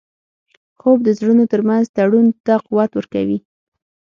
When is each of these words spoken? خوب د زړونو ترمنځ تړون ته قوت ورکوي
خوب 0.79 0.97
د 1.03 1.09
زړونو 1.17 1.43
ترمنځ 1.51 1.85
تړون 1.95 2.25
ته 2.45 2.53
قوت 2.65 2.91
ورکوي 2.95 3.39